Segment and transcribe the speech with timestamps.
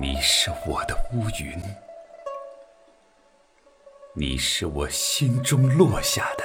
[0.00, 1.62] 你是我的乌云，
[4.14, 6.44] 你是我心中落下的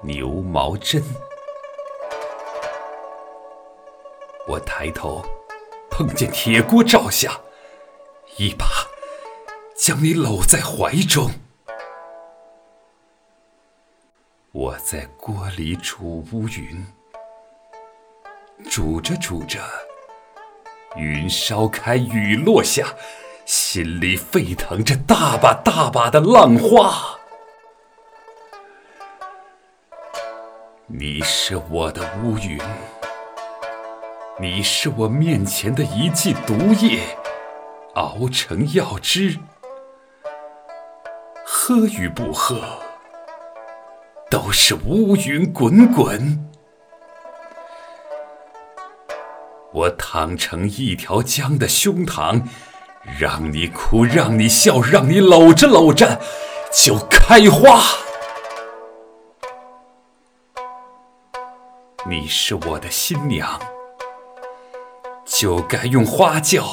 [0.00, 1.02] 牛毛针。
[4.46, 5.24] 我抬头
[5.90, 7.40] 碰见铁锅照下，
[8.36, 8.66] 一把
[9.76, 11.32] 将你搂在怀中。
[14.52, 16.86] 我在锅里煮乌云，
[18.70, 19.60] 煮着煮着。
[20.96, 22.94] 云烧开，雨落下，
[23.46, 27.18] 心里沸腾着大把大把的浪花。
[30.86, 32.60] 你是我的乌云，
[34.38, 37.00] 你是我面前的一剂毒液，
[37.94, 39.38] 熬成药汁，
[41.46, 42.60] 喝与不喝，
[44.28, 46.51] 都是乌云滚滚。
[49.72, 52.42] 我躺成一条江的胸膛，
[53.18, 56.20] 让你哭，让你笑，让你搂着搂着
[56.70, 57.80] 就开花。
[62.06, 63.58] 你是我的新娘，
[65.24, 66.66] 就该用花轿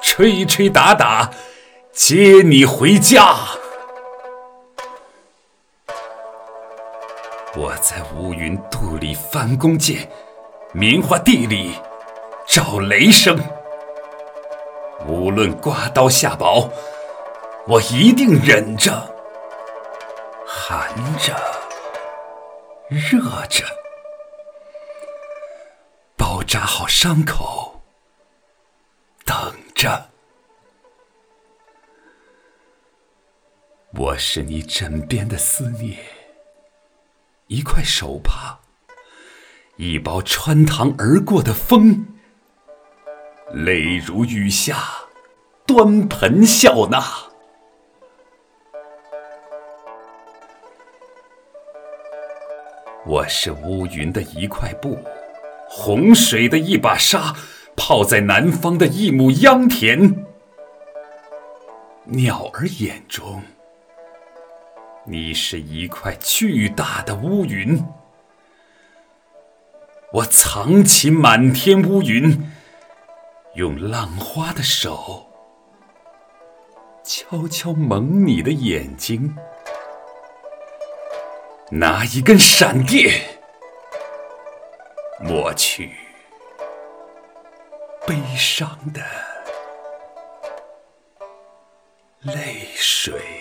[0.00, 1.32] 吹吹打打
[1.92, 3.34] 接你回家。
[7.56, 10.08] 我在乌云肚里翻弓箭，
[10.72, 11.74] 棉花地里。
[12.50, 13.38] 照雷声，
[15.06, 16.68] 无论刮刀下雹，
[17.68, 18.92] 我一定忍着，
[20.44, 21.32] 寒着，
[22.88, 23.64] 热着，
[26.16, 27.80] 包扎好伤口，
[29.24, 30.08] 等着。
[33.94, 35.96] 我是你枕边的思念，
[37.46, 38.58] 一块手帕，
[39.76, 42.16] 一包穿堂而过的风。
[43.52, 44.76] 泪如雨下，
[45.66, 47.02] 端盆笑纳。
[53.04, 54.96] 我是乌云的一块布，
[55.68, 57.34] 洪水的一把沙，
[57.76, 60.24] 泡在南方的一亩秧田。
[62.04, 63.42] 鸟儿眼中，
[65.04, 67.84] 你是一块巨大的乌云。
[70.12, 72.48] 我藏起满天乌云。
[73.54, 75.26] 用浪花的手，
[77.02, 79.36] 悄悄蒙你的眼睛，
[81.72, 83.40] 拿一根闪电，
[85.18, 85.90] 抹去
[88.06, 89.02] 悲伤的
[92.20, 93.39] 泪水。